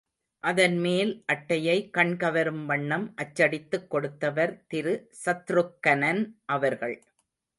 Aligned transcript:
அதன்மேல் 0.43 1.11
அட்டையை 1.25 1.89
கண் 1.89 2.17
கவரும் 2.17 2.63
வண்ணம் 2.65 3.05
அச்சடித்துக் 3.15 3.89
கொடுத்தவர் 3.89 4.53
திரு 4.67 4.93
சத்ருக்கனன் 5.25 6.23
அவர்கள். 6.45 6.95